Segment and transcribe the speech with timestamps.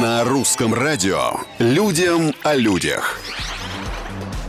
[0.00, 3.20] На русском радио «Людям о людях».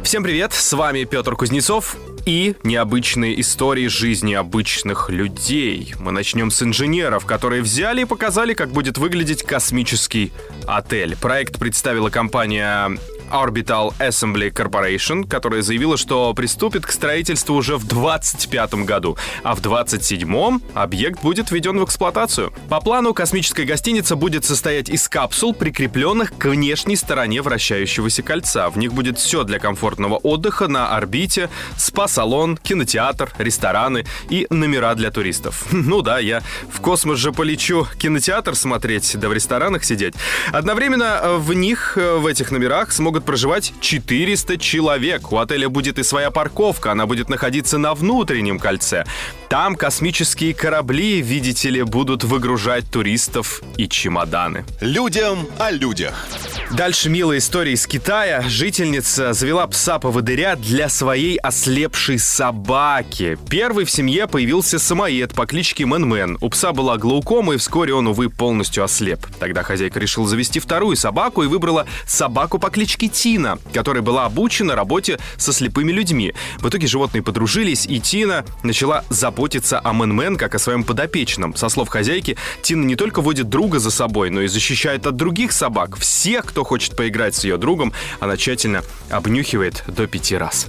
[0.02, 5.94] Всем привет, с вами Петр Кузнецов и необычные истории жизни обычных людей.
[6.00, 10.32] Мы начнем с инженеров, которые взяли и показали, как будет выглядеть космический
[10.68, 11.18] отель.
[11.18, 12.98] Проект представила компания
[13.32, 19.62] Orbital Assembly Corporation, которая заявила, что приступит к строительству уже в 2025 году, а в
[19.62, 22.54] 2027 объект будет введен в эксплуатацию.
[22.70, 28.70] По плану космическая гостиница будет состоять из капсул, прикрепленных к внешней стороне вращающегося кольца.
[28.70, 35.12] В них будет все для комфортного отдыха на орбите, спа-салон, кинотеатр, рестораны и номера для
[35.12, 35.66] туристов.
[35.92, 40.14] Ну да, я в космос же полечу кинотеатр смотреть, да в ресторанах сидеть.
[40.54, 45.32] Одновременно в них, в этих номерах, смогут смогут проживать 400 человек.
[45.32, 49.06] У отеля будет и своя парковка, она будет находиться на внутреннем кольце.
[49.50, 54.66] Там космические корабли, видите ли, будут выгружать туристов и чемоданы.
[54.82, 56.28] Людям о людях.
[56.76, 58.46] Дальше милая история из Китая.
[58.48, 63.38] Жительница завела пса-поводыря для своей ослепшей собаки.
[63.50, 66.38] Первый в семье появился самоед по кличке Мэн-Мэн.
[66.40, 69.20] У пса была глаукома, и вскоре он, увы, полностью ослеп.
[69.38, 74.74] Тогда хозяйка решила завести вторую собаку и выбрала собаку по кличке Тина, которая была обучена
[74.74, 76.34] работе со слепыми людьми.
[76.60, 81.54] В итоге животные подружились, и Тина начала заботиться о Мэн-Мэн как о своем подопечном.
[81.54, 85.52] Со слов хозяйки, Тина не только водит друга за собой, но и защищает от других
[85.52, 85.98] собак.
[85.98, 90.68] Всех, кто хочет поиграть с ее другом, она тщательно обнюхивает до пяти раз.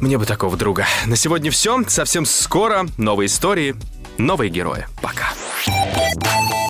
[0.00, 0.86] Мне бы такого друга.
[1.06, 1.82] На сегодня все.
[1.88, 3.74] Совсем скоро новые истории,
[4.18, 4.86] новые герои.
[5.00, 5.32] Пока.